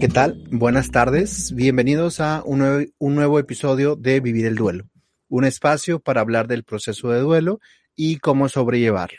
[0.00, 0.44] ¿qué tal?
[0.50, 1.52] Buenas tardes.
[1.54, 4.84] Bienvenidos a un nuevo, un nuevo, episodio de Vivir el Duelo,
[5.28, 7.60] un espacio para hablar del proceso de duelo
[7.96, 9.18] y cómo sobrellevarlo.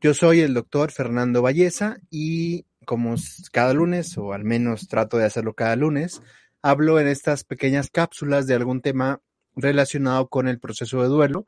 [0.00, 3.14] Yo soy el doctor Fernando Valleza y como
[3.52, 6.22] cada lunes, o al menos trato de hacerlo cada lunes,
[6.62, 9.20] hablo en estas pequeñas cápsulas de algún tema
[9.54, 11.46] relacionado con el proceso de duelo,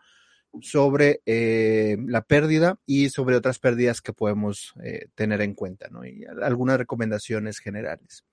[0.60, 6.04] sobre eh, la pérdida y sobre otras pérdidas que podemos eh, tener en cuenta, ¿no?
[6.04, 8.24] Y algunas recomendaciones generales.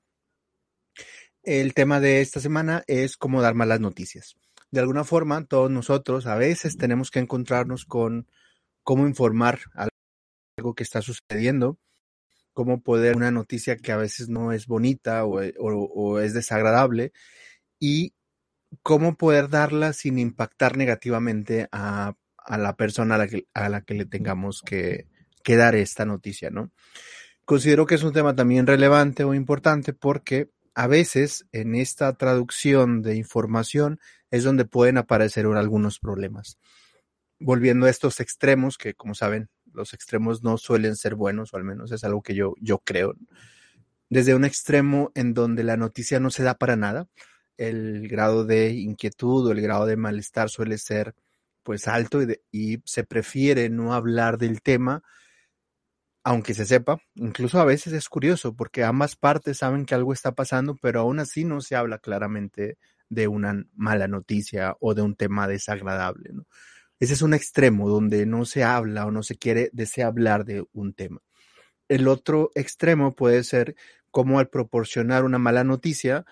[1.44, 4.36] El tema de esta semana es cómo dar malas noticias.
[4.72, 8.28] De alguna forma, todos nosotros a veces tenemos que encontrarnos con
[8.84, 11.80] cómo informar algo que está sucediendo,
[12.54, 17.14] cómo poder una noticia que a veces no es bonita o, o es desagradable
[17.80, 18.14] y
[18.84, 22.14] cómo poder darla sin impactar negativamente a,
[22.48, 25.08] la persona a la, que, le tengamos que,
[25.46, 26.72] dar esta noticia, ¿no?
[27.44, 33.02] Considero que es un tema también relevante o importante porque a veces en esta traducción
[33.02, 34.00] de información
[34.32, 36.58] es donde pueden aparecer algunos problemas.
[37.38, 41.66] Volviendo a estos extremos, que como saben, los extremos no suelen ser buenos, o al
[41.66, 43.14] menos es algo que yo, yo creo.
[44.10, 47.10] Desde un extremo en donde la noticia no se da para nada,
[47.58, 51.14] el grado de inquietud o el grado de malestar suele ser
[51.62, 52.22] pues alto
[52.54, 55.04] y, se prefiere no hablar del tema,
[56.30, 57.02] aunque se sepa.
[57.16, 61.18] Incluso a veces es curioso porque ambas partes saben que algo está pasando, pero aún
[61.18, 62.78] así no se habla claramente
[63.10, 66.30] de una mala noticia o de un tema desagradable.
[67.00, 70.64] Ese es un extremo donde no se habla o no se quiere, desea hablar de
[70.72, 71.20] un tema.
[71.88, 73.76] El otro extremo puede ser
[74.12, 76.28] como al proporcionar una mala noticia,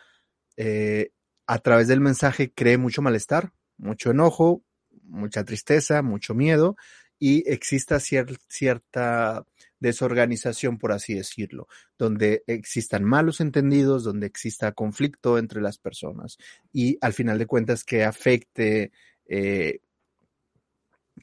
[0.57, 1.09] eh,
[1.47, 4.61] a través del mensaje cree mucho malestar, mucho enojo,
[5.01, 6.75] mucha tristeza, mucho miedo
[7.19, 9.45] y exista cierta
[9.79, 11.67] desorganización, por así decirlo,
[11.97, 16.37] donde existan malos entendidos, donde exista conflicto entre las personas
[16.73, 18.91] y al final de cuentas que afecte
[19.27, 19.79] eh,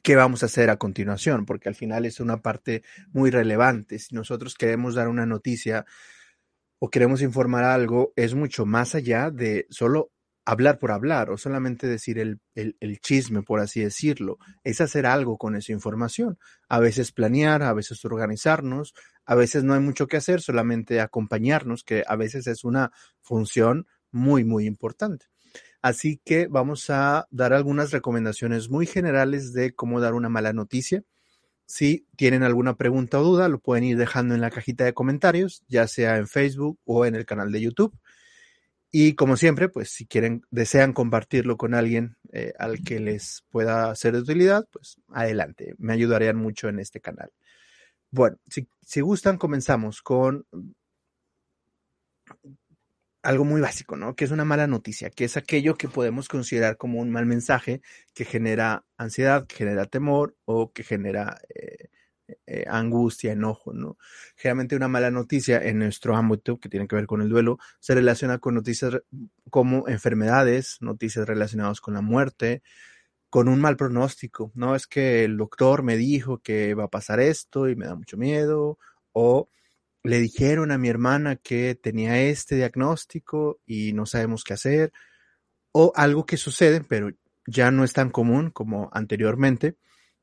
[0.03, 3.99] qué vamos a hacer a continuación, porque al final es una parte muy relevante.
[3.99, 5.85] Si nosotros queremos dar una noticia
[6.79, 10.11] o queremos informar algo, es mucho más allá de solo
[10.45, 15.55] hablar por hablar o solamente decir el, chisme, por así decirlo, es hacer algo con
[15.55, 16.37] esa información.
[16.69, 18.93] A veces planear, a veces organizarnos,
[19.25, 22.91] a veces no hay mucho que hacer, solamente acompañarnos, que a veces es una
[23.21, 25.25] función muy, muy importante.
[25.81, 31.03] Así que vamos a dar algunas recomendaciones muy generales de cómo dar una mala noticia.
[31.67, 35.63] Si tienen alguna pregunta o duda, lo pueden ir dejando en la cajita de comentarios,
[35.67, 37.97] ya sea en Facebook o en el canal de YouTube.
[38.97, 43.93] Y como siempre, pues si quieren, desean compartirlo con alguien eh, al que les pueda
[43.93, 47.29] ser de utilidad, pues adelante, me ayudarían mucho en este canal.
[48.09, 50.45] Bueno, si, si gustan, comenzamos con
[53.21, 54.15] algo muy básico, ¿no?
[54.15, 57.81] Que es una mala noticia, que es aquello que podemos considerar como un mal mensaje
[58.13, 61.89] que genera ansiedad, que genera temor o que genera eh,
[62.47, 63.97] eh, angustia, enojo, ¿no?
[64.35, 67.93] Generalmente una mala noticia en nuestro ámbito que tiene que ver con el duelo se
[67.93, 68.99] relaciona con noticias
[69.49, 72.63] como enfermedades, noticias relacionadas con la muerte,
[73.29, 74.75] con un mal pronóstico, ¿no?
[74.75, 78.17] Es que el doctor me dijo que va a pasar esto y me da mucho
[78.17, 78.79] miedo,
[79.11, 79.49] o
[80.03, 84.93] le dijeron a mi hermana que tenía este diagnóstico y no sabemos qué hacer,
[85.71, 87.09] o algo que sucede, pero
[87.45, 89.75] ya no es tan común como anteriormente,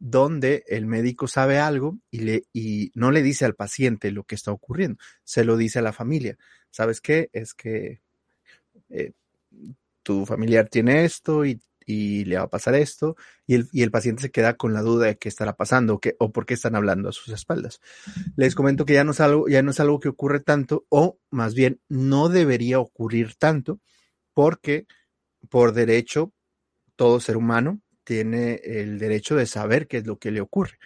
[0.04, 4.34] donde el médico sabe algo y, le, y no le dice al paciente lo que
[4.34, 6.36] está ocurriendo, se lo dice a la familia.
[6.72, 7.30] ¿Sabes qué?
[7.32, 8.00] Es que
[8.90, 9.12] eh,
[10.02, 14.22] tu familiar tiene esto y, le va a pasar esto y el, y el, paciente
[14.22, 17.08] se queda con la duda de qué estará pasando o, o por qué están hablando
[17.08, 17.80] a sus espaldas.
[18.34, 21.18] Les comento que ya no, es algo, ya no es algo que ocurre tanto o
[21.30, 23.78] más bien no debería ocurrir tanto
[24.32, 24.86] porque
[25.50, 26.32] por derecho
[26.96, 30.78] todo ser humano tiene el derecho de saber qué es lo que le ocurre.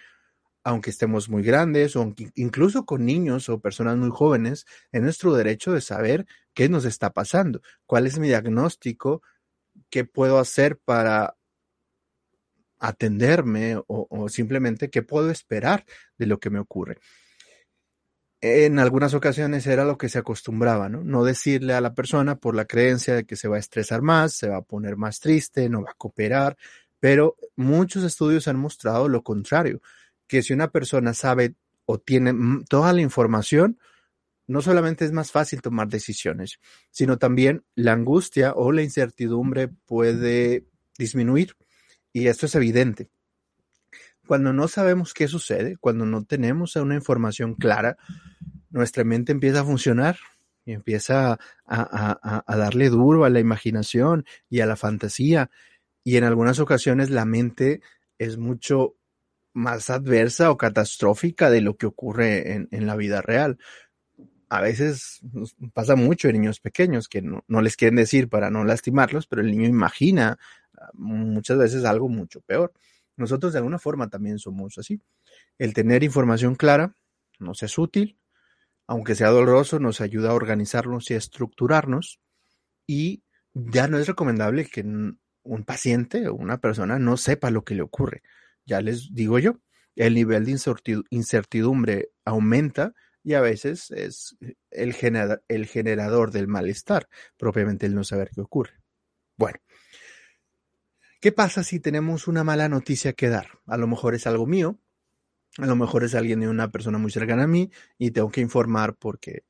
[0.63, 5.71] Aunque estemos muy grandes o incluso con niños o personas muy jóvenes, es nuestro derecho
[5.71, 9.21] de saber qué nos está pasando, cuál es mi diagnóstico,
[9.89, 11.37] qué puedo hacer para
[12.79, 15.85] atenderme o, simplemente qué puedo esperar
[16.17, 16.99] de lo que me ocurre
[18.41, 21.03] en algunas ocasiones era lo que se acostumbraba, ¿no?
[21.03, 24.33] No decirle a la persona por la creencia de que se va a estresar más,
[24.33, 26.55] se va a poner más triste, no va a cooperar,
[26.99, 29.81] pero muchos estudios han mostrado lo contrario,
[30.27, 31.55] que si una persona sabe
[31.85, 32.33] o tiene
[32.69, 33.79] toda la información,
[34.47, 36.59] no solamente es más fácil tomar decisiones,
[36.89, 40.65] sino también la angustia o la incertidumbre puede
[40.97, 41.55] disminuir.
[42.13, 43.09] Y esto es evidente.
[44.25, 47.97] Cuando no sabemos qué sucede, cuando no tenemos una información clara,
[48.69, 50.17] nuestra mente empieza a funcionar
[50.65, 55.49] y empieza a, a, darle duro a la imaginación y a la fantasía.
[56.07, 57.81] Y en algunas ocasiones la mente
[58.17, 58.95] es mucho
[59.51, 63.57] más adversa o catastrófica de lo que ocurre en, en la vida real.
[64.47, 65.19] A veces
[65.73, 69.41] pasa mucho en niños pequeños que no, no, les quieren decir para no lastimarlos, pero
[69.41, 70.39] el niño imagina
[70.79, 72.71] ah, muchas veces algo mucho peor.
[73.17, 75.01] Nosotros de alguna forma también somos así.
[75.57, 76.95] El tener información clara
[77.37, 78.17] nos es útil,
[78.87, 82.21] aunque sea doloroso, nos ayuda a organizarnos y a estructurarnos.
[82.87, 84.85] Y ya no es recomendable que
[85.47, 88.21] un paciente o una persona no sepa lo que le ocurre.
[88.65, 89.59] Ya les digo yo,
[89.95, 90.59] el nivel de
[91.09, 94.37] incertidumbre aumenta y a veces es
[94.71, 94.95] el,
[95.47, 98.79] el generador del malestar, propiamente el no saber qué ocurre.
[99.37, 99.59] Bueno,
[101.19, 103.59] ¿qué pasa si tenemos una mala noticia que dar?
[103.65, 104.79] A lo mejor es algo mío,
[105.57, 108.41] a lo mejor es alguien de una persona muy cercana a mí y tengo que
[108.41, 109.43] informar porque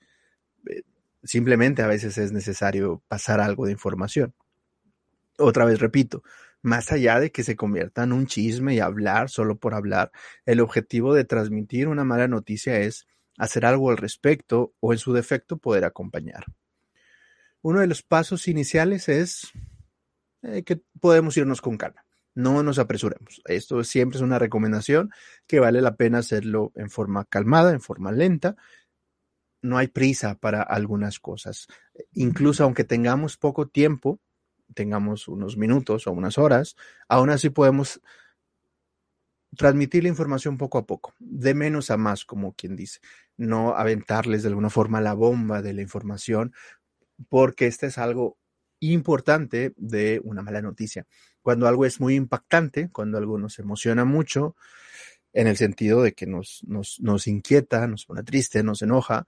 [0.69, 0.83] eh,
[1.23, 4.33] simplemente a veces es necesario pasar algo de información.
[5.38, 6.24] Otra vez repito,
[6.62, 10.12] más allá de que se convierta en un chisme y hablar solo por hablar,
[10.45, 13.07] el objetivo de transmitir una mala noticia es
[13.38, 16.45] hacer algo al respecto o en su defecto poder acompañar.
[17.62, 19.51] Uno de los pasos iniciales es
[20.42, 22.07] eh, que podemos irnos con calma
[22.38, 23.42] no nos apresuremos.
[23.45, 25.10] Esto siempre es una recomendación
[25.48, 28.56] que vale la pena hacerlo en forma calmada, en forma lenta.
[29.63, 31.66] No hay prisa para algunas cosas.
[32.12, 34.19] Incluso aunque tengamos poco tiempo,
[34.73, 36.75] tengamos unos minutos o unas horas,
[37.07, 38.01] aún así podemos
[39.55, 42.99] transmitir la información poco a poco, de menos a más, como quien dice,
[43.37, 46.53] no aventarles de alguna forma la bomba de la información,
[47.29, 48.37] porque este es algo
[48.79, 51.07] importante de una mala noticia
[51.47, 54.57] cuando algo es muy impactante, cuando algo nos emociona mucho,
[55.31, 59.25] en el sentido de que nos, nos, nos inquieta, nos pone triste, nos enoja,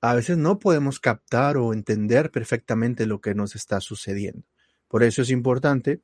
[0.00, 4.46] a veces no podemos captar o entender perfectamente lo que nos está sucediendo.
[4.90, 6.00] Por eso es importante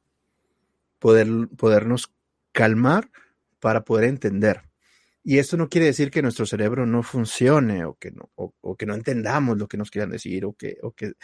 [1.01, 2.13] poder, podernos
[2.53, 3.11] calmar
[3.59, 4.63] para poder entender.
[5.25, 8.87] Y esto no quiere decir que nuestro cerebro no funcione o que no, o, que
[8.87, 11.15] no entendamos lo que nos quieran decir o que, o que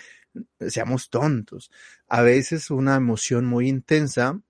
[0.69, 1.71] seamos tontos.
[2.09, 4.41] A veces una emoción muy intensa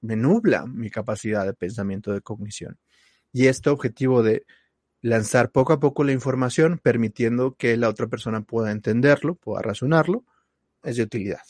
[0.00, 2.78] me nubla mi capacidad de pensamiento, de cognición.
[3.32, 4.46] Y este objetivo de
[5.00, 10.24] lanzar poco a poco la información, permitiendo que la otra persona pueda entenderlo, pueda razonarlo,
[10.84, 11.42] es de utilidad.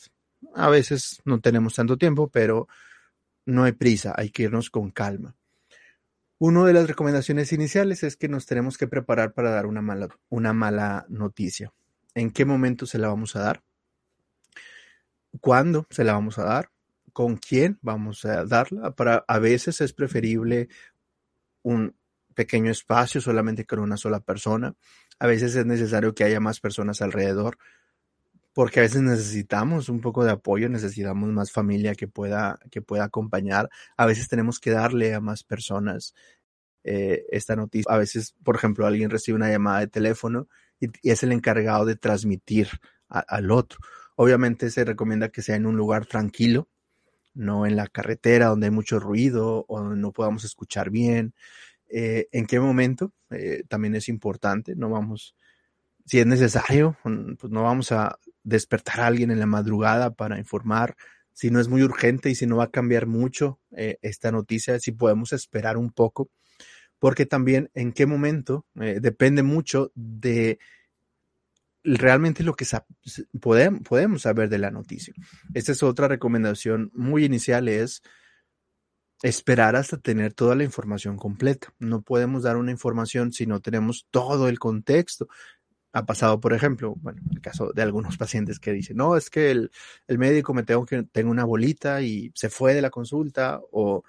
[0.55, 2.69] A veces no tenemos tanto tiempo, pero
[3.47, 5.35] no hay prisa, hay que irnos con calma.
[6.39, 10.09] Una de las recomendaciones iniciales es que nos tenemos que preparar para dar una mala,
[10.29, 11.73] una mala noticia.
[12.15, 13.63] ¿En qué momento se la vamos a dar?
[15.41, 16.71] ¿Cuándo se la vamos a dar?
[17.13, 18.91] ¿Con quién vamos a darla?
[18.95, 20.69] Para, a veces es preferible
[21.63, 21.97] un
[22.35, 24.75] pequeño espacio solamente con una sola persona.
[25.19, 27.59] A veces es necesario que haya más personas alrededor
[28.55, 33.05] porque a veces necesitamos un poco de apoyo, necesitamos más familia que pueda, que pueda
[33.05, 33.69] acompañar.
[33.97, 36.15] A veces tenemos que darle a más personas
[36.85, 37.93] eh, esta noticia.
[37.93, 40.49] A veces, por ejemplo, alguien recibe una llamada de teléfono
[40.81, 42.69] y, es el encargado de transmitir
[43.09, 43.81] al otro.
[44.17, 46.69] Obviamente se recomienda que sea en un lugar tranquilo,
[47.35, 51.35] no en la carretera donde hay mucho ruido o donde no podamos escuchar bien.
[51.89, 53.13] Eh, ¿En qué momento?
[53.31, 55.35] Eh, también es importante, no vamos,
[56.05, 60.97] si es necesario, pues no vamos a despertar a alguien en la madrugada para informar
[61.33, 64.79] si no es muy urgente y si no va a cambiar mucho eh, esta noticia,
[64.79, 66.31] si podemos esperar un poco,
[66.99, 70.59] porque también en qué momento eh, depende mucho de
[71.83, 72.65] realmente lo que
[73.41, 75.13] podemos, podemos saber de la noticia.
[75.55, 78.03] Esta es otra recomendación muy inicial, es
[79.23, 81.75] esperar hasta tener toda la información completa.
[81.79, 85.29] No podemos dar una información si no tenemos todo el contexto
[85.95, 89.51] ha pasado, por ejemplo, bueno, el caso de algunos pacientes que dicen, no, es que
[89.53, 89.71] el,
[90.09, 94.03] el médico me tengo que tengo una bolita y se fue de la consulta o,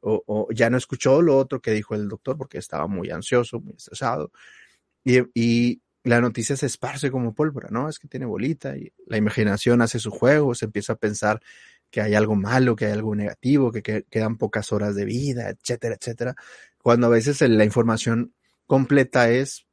[0.00, 3.74] o, ya no escuchó lo otro que dijo el doctor porque estaba muy ansioso, muy
[3.74, 4.30] estresado.
[5.04, 7.88] Y, y la noticia se esparce como pólvora, ¿no?
[7.88, 11.40] Es que tiene bolita y la imaginación hace su juego, se empieza a pensar
[11.90, 15.50] que hay algo malo, que hay algo negativo, que, que quedan pocas horas de vida,
[15.50, 16.36] etcétera, etcétera.
[16.78, 18.32] Cuando a veces la información
[18.66, 19.66] completa es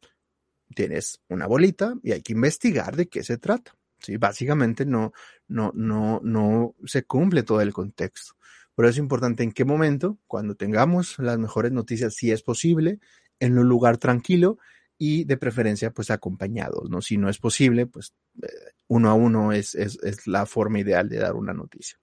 [0.75, 3.75] tienes una bolita y hay que investigar de qué se trata.
[3.99, 4.17] ¿sí?
[4.17, 5.13] Básicamente no,
[5.47, 8.33] no, no, no se cumple todo el contexto.
[8.75, 12.99] Por eso es importante en qué momento, cuando tengamos las mejores noticias, si es posible,
[13.39, 14.57] en un lugar tranquilo
[14.97, 17.01] y de preferencia pues acompañados, ¿no?
[17.01, 18.47] Si no es posible, pues eh,
[18.87, 21.99] uno a uno es, es, es la forma ideal de dar una noticia.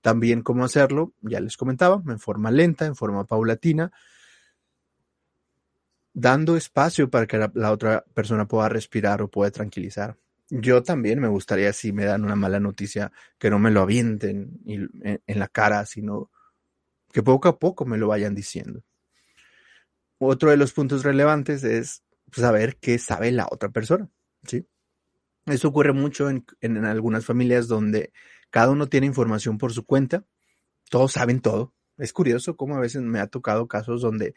[0.00, 3.92] También cómo hacerlo, ya les comentaba, en forma lenta, en forma paulatina,
[6.18, 10.16] dando espacio para que la, otra persona pueda respirar o pueda tranquilizar.
[10.48, 14.58] yo también me gustaría si me dan una mala noticia que no me lo avienten
[14.64, 16.30] en la cara, sino
[17.12, 18.82] que poco a poco me lo vayan diciendo.
[20.18, 24.08] Otro de los puntos relevantes es saber qué sabe la otra persona,
[24.44, 24.66] ¿sí?
[25.44, 28.10] Eso ocurre mucho en, algunas familias donde
[28.48, 30.24] cada uno tiene información por su cuenta,
[30.88, 31.74] todos saben todo.
[31.98, 34.34] Es curioso cómo a veces me ha tocado casos donde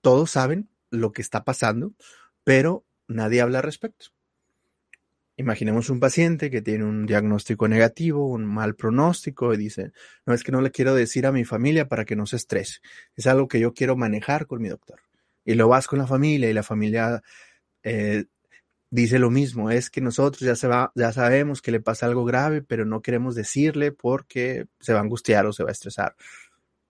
[0.00, 1.92] todos saben lo que está pasando,
[2.44, 4.06] pero nadie habla al respecto.
[5.38, 9.92] Imaginemos un paciente que tiene un diagnóstico negativo, un mal pronóstico y dice,
[10.24, 12.80] no es que no le quiero decir a mi familia para que no se estrese,
[13.14, 15.00] es algo que yo quiero manejar con mi doctor.
[15.44, 17.22] Y lo vas con la familia y la familia
[17.82, 18.24] eh,
[18.90, 22.24] dice lo mismo, es que nosotros ya, se va, ya sabemos que le pasa algo
[22.24, 26.16] grave, pero no queremos decirle porque se va a angustiar o se va a estresar.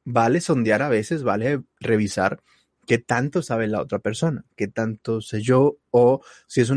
[0.04, 2.40] Vale sondear a veces, vale revisar
[2.86, 6.70] qué tanto sabe la otra persona, qué tanto sé yo, o si es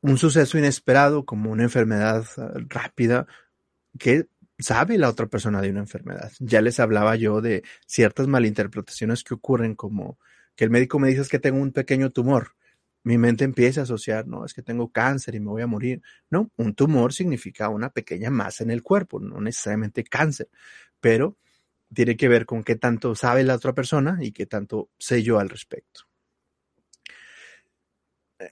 [0.00, 3.26] un suceso inesperado como una enfermedad ah, rápida
[3.98, 6.32] que sabe la otra persona de una enfermedad.
[6.40, 10.18] Ya les hablaba yo de ciertas malinterpretaciones que ocurren como
[10.56, 12.56] que el médico me dice que tengo un pequeño tumor.
[13.04, 16.02] Mi mente empieza a asociar, no, es que tengo cáncer y me voy a morir.
[16.30, 20.48] No, un tumor significa una pequeña masa en el cuerpo, no necesariamente cáncer,
[21.00, 21.36] pero
[21.94, 25.38] tiene que ver con qué tanto sabe la otra persona y qué tanto sé yo
[25.38, 26.08] al respecto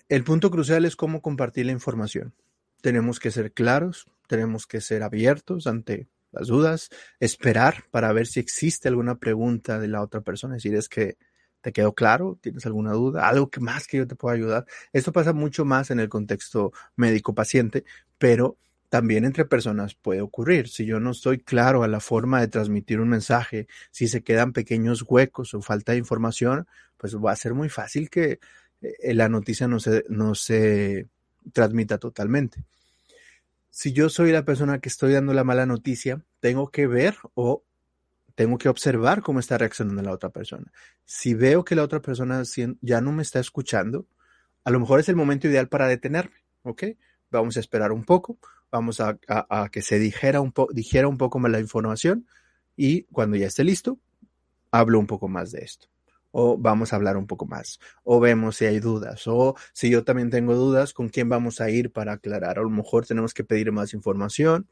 [0.08, 2.34] el punto crucial es cómo compartir la información.
[2.80, 6.90] Tenemos que ser claros, tenemos que ser abiertos ante las dudas,
[7.20, 11.16] esperar para ver si existe alguna pregunta de la otra persona, decir, es que
[11.60, 14.66] te quedó claro, tienes alguna duda, algo que más que yo te pueda ayudar.
[14.92, 17.84] Esto pasa mucho más en el contexto médico-paciente,
[18.18, 20.68] pero también entre personas puede ocurrir.
[20.68, 24.52] Si yo no estoy claro a la forma de transmitir un mensaje, si se quedan
[24.52, 26.66] pequeños huecos o falta de información,
[26.96, 28.40] pues va a ser muy fácil que
[28.80, 31.06] eh, la noticia no se, no se
[31.52, 32.64] transmita totalmente.
[33.70, 37.62] Si yo soy la persona que estoy dando la mala noticia, tengo que ver o
[38.34, 40.70] tengo que observar cómo está reaccionando la otra persona.
[41.04, 42.42] Si veo que la otra persona
[42.80, 44.06] ya no me está escuchando,
[44.64, 46.84] a lo mejor es el momento ideal para detenerme, ¿ok?
[47.30, 48.38] Vamos a esperar un poco,
[48.70, 49.18] vamos a,
[49.70, 52.26] que se dijera un, dijera un poco más la información
[52.76, 53.98] y cuando ya esté listo,
[54.70, 55.88] hablo un poco más de esto.
[56.32, 60.04] O vamos a hablar un poco más, o vemos si hay dudas, o si yo
[60.04, 63.42] también tengo dudas, con quién vamos a ir para aclarar, a lo mejor tenemos que
[63.42, 64.68] pedir más información,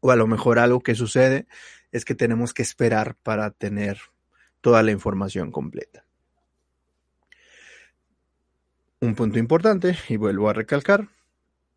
[0.00, 1.46] o a lo mejor algo que sucede
[1.90, 3.98] es que tenemos que esperar para tener
[4.60, 6.04] toda la información completa.
[9.00, 11.08] Un punto importante, y vuelvo a recalcar,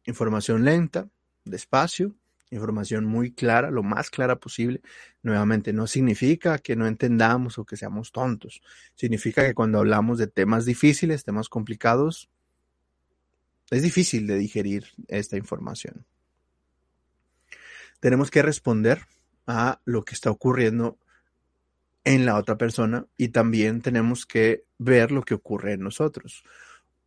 [0.05, 1.10] información lenta,
[1.46, 2.15] despacio,
[2.51, 4.81] información muy clara, lo más clara posible.
[5.24, 8.62] Nuevamente, no significa que no entendamos o que seamos tontos.
[8.96, 12.29] Significa que cuando hablamos de temas difíciles, temas complicados,
[13.70, 16.05] es difícil de digerir esta información.
[18.01, 19.08] Tenemos que responder
[19.48, 20.98] a lo que está ocurriendo
[22.03, 26.43] en la otra persona y también tenemos que ver lo que ocurre en nosotros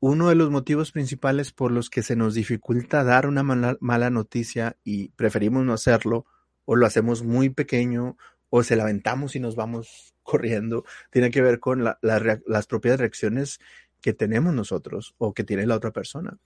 [0.07, 4.77] uno de los motivos principales por los que se nos dificulta dar una mala, noticia
[4.85, 6.27] y preferimos no hacerlo,
[6.67, 8.19] o lo hacemos muy pequeño,
[8.51, 13.61] o se la y nos vamos corriendo, tiene que ver con las propias reacciones
[14.03, 16.37] que tenemos nosotros o que tiene la otra persona.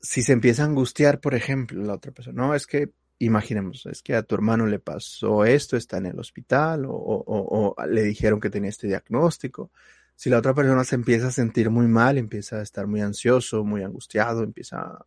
[0.00, 4.02] Si se empieza a angustiar, por ejemplo, la otra persona, no, es que imaginemos, es
[4.02, 8.50] que a tu hermano le pasó esto, está en el hospital, o le dijeron que
[8.50, 9.70] tenía este diagnóstico
[10.16, 13.64] si la otra persona se empieza a sentir muy mal, empieza a estar muy ansioso,
[13.64, 15.06] muy angustiado, empieza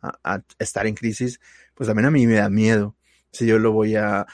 [0.00, 1.40] a, estar en crisis,
[1.74, 2.96] pues también a mí me da miedo
[3.30, 4.26] si yo lo voy a,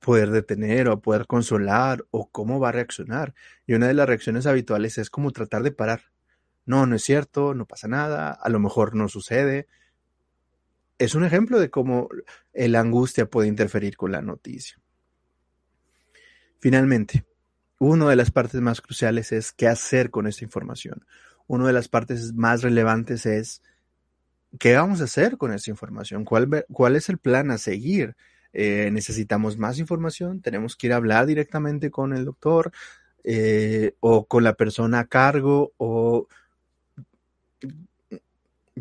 [0.00, 3.34] poder detener o a poder consolar o cómo va a reaccionar.
[3.66, 6.02] Y una de las reacciones habituales es como tratar de parar.
[6.66, 9.66] No, no es cierto, no pasa nada, a lo mejor no sucede.
[10.98, 12.10] Es un ejemplo de cómo
[12.52, 14.78] la angustia puede interferir con la noticia.
[16.60, 17.24] Finalmente,
[17.78, 21.04] una de las partes más cruciales es qué hacer con esta información.
[21.46, 23.62] Una de las partes más relevantes es
[24.58, 28.16] qué vamos a hacer con esta información, cuál, es el plan a seguir.
[28.52, 32.70] Eh, necesitamos más información, tenemos que ir a hablar directamente con el doctor
[33.24, 36.28] eh, o con la persona a cargo o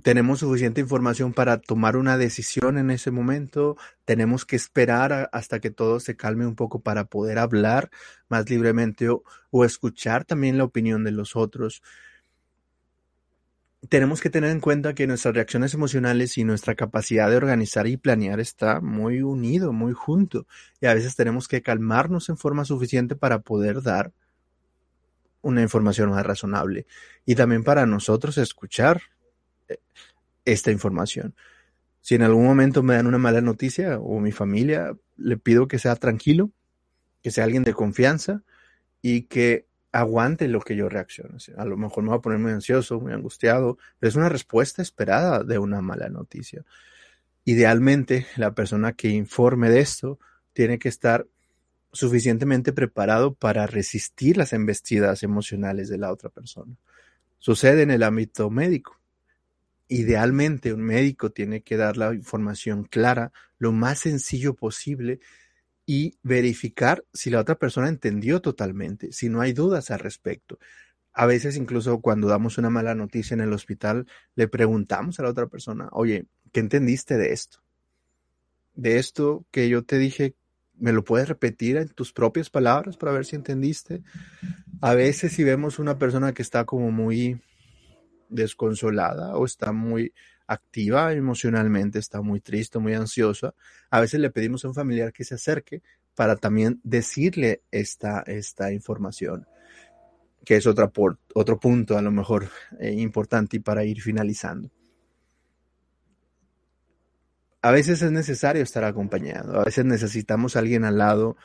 [0.03, 5.71] tenemos suficiente información para tomar una decisión en ese momento, tenemos que esperar hasta que
[5.71, 7.89] todo se calme un poco para poder hablar
[8.27, 11.81] más libremente o, escuchar también la opinión de los otros.
[13.87, 17.97] Tenemos que tener en cuenta que nuestras reacciones emocionales y nuestra capacidad de organizar y
[17.97, 20.47] planear está muy unido, muy junto.
[20.81, 24.11] Y a veces tenemos que calmarnos en forma suficiente para poder dar
[25.41, 26.87] una información más razonable
[27.25, 29.01] y también para nosotros escuchar
[30.45, 31.35] esta información.
[32.01, 35.79] Si en algún momento me dan una mala noticia o mi familia, le pido que
[35.79, 36.51] sea tranquilo,
[37.21, 38.43] que sea alguien de confianza
[39.01, 41.37] y que aguante lo que yo reacciono.
[41.55, 44.81] A lo mejor me voy a poner muy ansioso, muy angustiado, pero es una respuesta
[44.81, 46.65] esperada de una mala noticia.
[47.45, 50.19] Idealmente, la persona que informe de esto
[50.53, 51.27] tiene que estar
[51.91, 56.75] suficientemente preparado para resistir las embestidas emocionales de la otra persona.
[57.37, 58.99] Sucede en el ámbito médico.
[59.87, 65.19] Idealmente, un médico tiene que dar la información clara, lo más sencillo posible
[65.85, 70.57] y verificar si la otra persona entendió totalmente, si no hay dudas al respecto.
[71.13, 75.29] A veces incluso cuando damos una mala noticia en el hospital, le preguntamos a la
[75.29, 77.59] otra persona, oye, ¿qué entendiste de esto?
[78.75, 80.33] De esto que yo te dije,
[80.79, 84.01] ¿me lo puedes repetir en tus propias palabras para ver si entendiste?
[84.81, 87.39] A veces si vemos una persona que está como muy
[88.29, 90.13] desconsolada o está muy
[90.47, 93.53] activa emocionalmente, está muy triste, muy ansiosa,
[93.89, 95.81] a veces le pedimos a un familiar que se acerque
[96.15, 99.47] para también decirle esta, esta información,
[100.45, 102.49] que es otra por, otro punto a lo mejor
[102.79, 104.69] eh, importante y para ir finalizando.
[107.61, 111.37] A veces es necesario estar acompañado, a veces necesitamos a alguien al lado,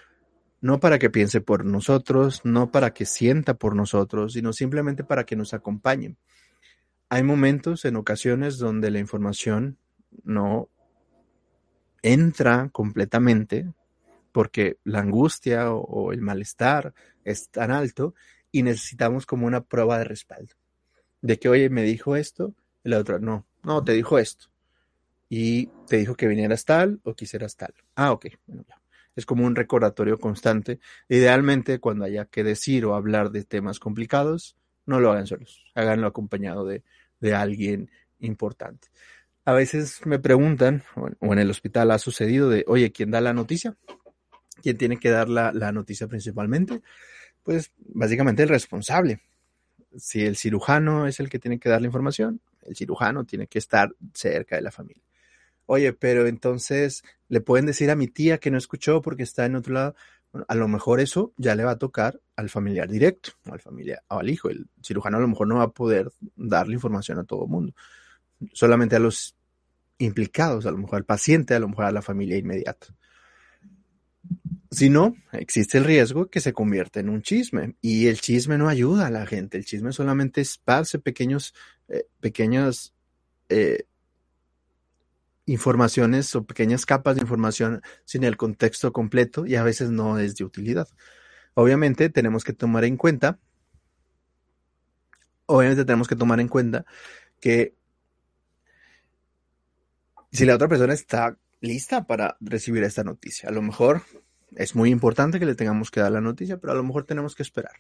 [0.61, 5.25] no para que piense por nosotros, no para que sienta por nosotros, sino simplemente para
[5.25, 6.19] que nos acompañen
[7.09, 9.79] hay momentos, en ocasiones, donde la información
[10.25, 10.69] no
[12.03, 13.73] entra completamente
[14.33, 18.15] porque la angustia o, el malestar es tan alto
[18.53, 20.55] y necesitamos como una prueba de respaldo.
[21.21, 24.47] De que, oye, me dijo esto, la otra, no, no, te dijo esto.
[25.29, 27.75] Y te dijo que vinieras tal o quisieras tal.
[27.94, 28.27] Ah, ok.
[29.16, 30.79] Es como un recordatorio constante.
[31.09, 36.07] Idealmente, cuando haya que decir o hablar de temas complicados, no lo hagan solos, háganlo
[36.07, 36.83] acompañado de,
[37.20, 38.88] de alguien importante.
[39.44, 43.33] A veces me preguntan, o en el hospital ha sucedido, de, oye, ¿quién da la
[43.33, 43.76] noticia?
[44.62, 46.83] ¿Quién tiene que dar la, la noticia principalmente?
[47.42, 49.20] Pues básicamente el responsable.
[49.96, 53.59] Si el cirujano es el que tiene que dar la información, el cirujano tiene que
[53.59, 55.02] estar cerca de la familia.
[55.70, 59.54] Oye, pero entonces le pueden decir a mi tía que no escuchó porque está en
[59.54, 59.94] otro lado.
[60.47, 64.19] A lo mejor eso ya le va a tocar al familiar directo, al familiar, o
[64.19, 64.51] al hijo.
[64.51, 67.73] El cirujano a lo mejor no va a poder darle información a todo el mundo,
[68.53, 69.35] solamente a los
[69.99, 72.88] implicados, a lo mejor al paciente, a lo mejor a la familia inmediata.
[74.71, 78.69] Si no, existe el riesgo que se convierta en un chisme y el chisme no
[78.69, 81.55] ayuda a la gente, el chisme solamente esparce pequeños,
[81.88, 82.93] eh, pequeñas
[83.49, 83.85] eh,
[85.49, 90.37] informaciones o pequeñas capas de información sin el contexto completo y a veces no es
[90.37, 90.89] de utilidad.
[91.55, 93.39] Obviamente tenemos que tomar en cuenta,
[95.47, 96.85] obviamente tenemos que tomar en cuenta
[97.41, 97.75] que
[100.31, 104.03] si la otra persona está lista para recibir esta noticia, a lo mejor
[104.55, 107.35] es muy importante que le tengamos que dar la noticia, pero a lo mejor tenemos
[107.35, 107.73] que esperar.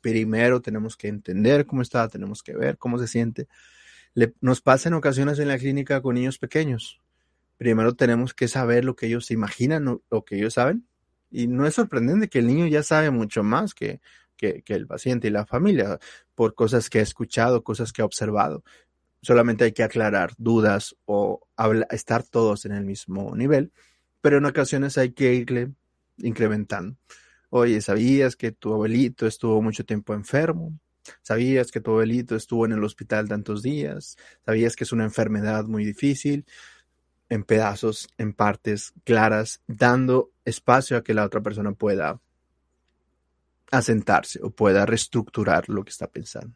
[0.00, 3.48] Primero tenemos que entender cómo está, tenemos que ver cómo se siente
[4.40, 7.00] nos pasa en ocasiones en la clínica con niños pequeños.
[7.56, 10.86] Primero tenemos que saber lo que ellos se imaginan o lo que ellos saben.
[11.30, 14.00] Y no es sorprendente que el niño ya sabe mucho más que,
[14.36, 15.98] que, el paciente y la familia
[16.34, 18.64] por cosas que ha escuchado, cosas que ha observado.
[19.22, 21.40] Solamente hay que aclarar dudas o
[21.90, 23.72] estar todos en el mismo nivel,
[24.20, 25.72] pero en ocasiones hay que irle
[26.18, 26.96] incrementando.
[27.50, 30.78] Oye, ¿sabías que tu abuelito estuvo mucho tiempo enfermo?
[31.22, 34.16] ¿Sabías que tu abuelito estuvo en el hospital tantos días?
[34.44, 36.46] ¿Sabías que es una enfermedad muy difícil?
[37.28, 42.20] En pedazos, en partes claras, dando espacio a que la otra persona pueda
[43.70, 46.54] asentarse o pueda reestructurar lo que está pensando.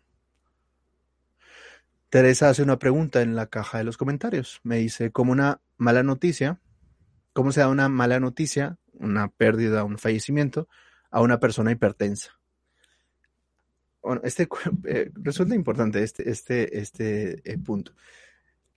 [2.11, 4.61] Teresa hace una pregunta en la caja de los comentarios.
[4.63, 6.61] Me dice, ¿cómo una mala noticia,
[7.33, 10.69] cómo se da una mala noticia, una pérdida, un fallecimiento
[11.11, 12.36] a una persona hipertensa?
[14.07, 14.49] Bueno, este
[14.85, 17.93] eh, resulta importante este, este, este eh, punto.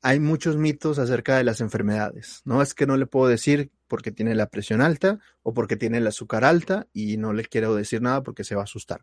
[0.01, 2.41] Hay muchos mitos acerca de las enfermedades.
[2.45, 5.97] No es que no le puedo decir porque tiene la presión alta o porque tiene
[5.97, 9.01] el azúcar alta y no le quiero decir nada porque se va a asustar.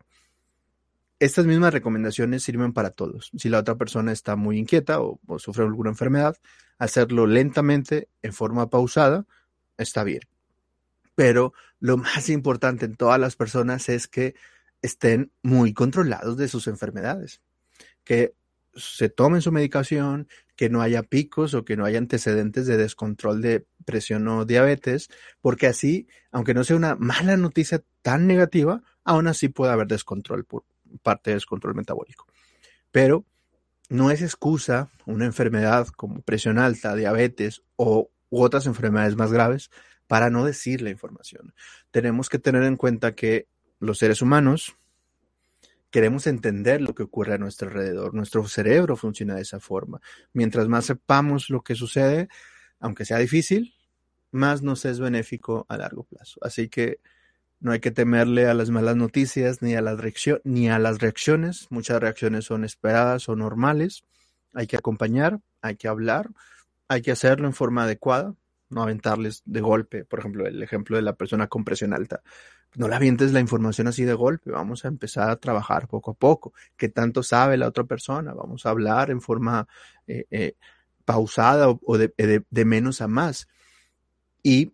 [1.19, 3.31] Estas mismas recomendaciones sirven para todos.
[3.37, 6.35] Si la otra persona está muy inquieta o, o sufre alguna enfermedad,
[6.77, 9.25] hacerlo lentamente, en forma pausada,
[9.77, 10.21] está bien.
[11.15, 14.35] Pero lo más importante en todas las personas es que
[14.81, 17.41] estén muy controlados de sus enfermedades,
[18.03, 18.33] que
[18.75, 23.41] se tomen su medicación, que no haya picos o que no haya antecedentes de descontrol
[23.41, 25.09] de presión o diabetes,
[25.41, 30.45] porque así, aunque no sea una mala noticia tan negativa, aún así puede haber descontrol
[30.45, 30.63] por
[31.01, 32.27] parte de descontrol metabólico.
[32.91, 33.25] Pero
[33.89, 39.71] no es excusa una enfermedad como presión alta, diabetes o u otras enfermedades más graves
[40.07, 41.53] para no decir la información.
[41.91, 43.47] Tenemos que tener en cuenta que
[43.79, 44.75] los seres humanos
[45.89, 48.13] queremos entender lo que ocurre a nuestro alrededor.
[48.13, 50.01] Nuestro cerebro funciona de esa forma.
[50.33, 52.27] Mientras más sepamos lo que sucede,
[52.79, 53.73] aunque sea difícil,
[54.31, 56.39] más nos es benéfico a largo plazo.
[56.43, 56.99] Así que
[57.59, 59.97] no hay que temerle a las malas noticias ni a las,
[60.43, 61.67] ni a las reacciones.
[61.69, 64.03] Muchas reacciones son esperadas o normales.
[64.53, 66.29] Hay que acompañar, hay que hablar,
[66.87, 68.35] hay que hacerlo en forma adecuada,
[68.69, 70.05] no aventarles de golpe.
[70.05, 72.21] Por ejemplo, el ejemplo de la persona con presión alta.
[72.75, 74.51] No le avientes la información así de golpe.
[74.51, 76.53] Vamos a empezar a trabajar poco a poco.
[76.75, 78.33] ¿Qué tanto sabe la otra persona?
[78.33, 79.67] Vamos a hablar en forma
[80.05, 80.55] eh, eh,
[81.05, 83.47] pausada o, de, de menos a más.
[84.43, 84.73] Y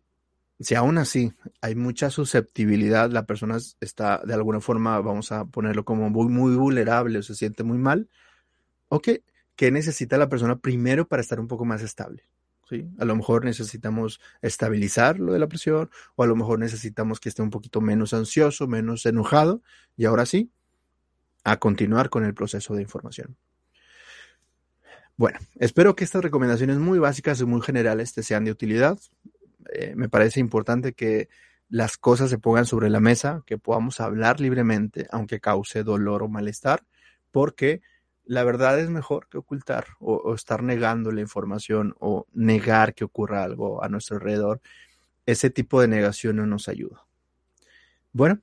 [0.59, 5.83] si aún así hay mucha susceptibilidad, la persona está de alguna forma, vamos a ponerlo
[5.83, 8.09] como muy, muy vulnerable o se siente muy mal,
[8.89, 9.09] ok,
[9.55, 12.23] ¿qué necesita la persona primero para estar un poco más estable?
[12.97, 17.29] A lo mejor necesitamos estabilizar lo de la presión o a lo mejor necesitamos que
[17.29, 19.61] esté un poquito menos ansioso, menos enojado
[19.95, 20.51] y ahora sí,
[21.43, 23.37] a continuar con el proceso de información.
[25.15, 28.97] Bueno, espero que estas recomendaciones muy básicas y muy generales te sean de utilidad.
[29.71, 31.29] Eh, me parece importante que
[31.69, 36.27] las cosas se pongan sobre la mesa, que podamos hablar libremente, aunque cause dolor o
[36.27, 36.83] malestar,
[37.31, 37.81] porque
[38.25, 43.43] la verdad es mejor que ocultar o, estar negando la información o negar que ocurra
[43.43, 44.61] algo a nuestro alrededor.
[45.25, 47.05] Ese tipo de negación no nos ayuda.
[48.11, 48.41] Bueno,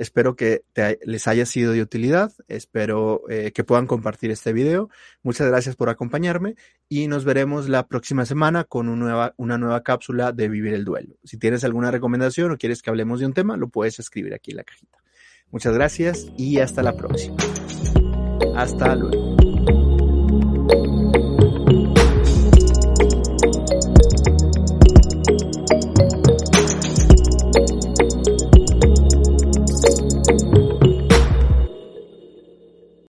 [0.00, 0.64] Espero que
[1.02, 4.88] les haya sido de utilidad, espero eh, que puedan compartir este video.
[5.22, 6.54] Muchas gracias por acompañarme
[6.88, 10.86] y nos veremos la próxima semana con una nueva, una nueva cápsula de Vivir el
[10.86, 11.16] Duelo.
[11.24, 14.52] Si tienes alguna recomendación o quieres que hablemos de un tema, lo puedes escribir aquí
[14.52, 14.96] en la cajita.
[15.50, 17.36] Muchas gracias y hasta la próxima.
[18.54, 19.49] Hasta luego.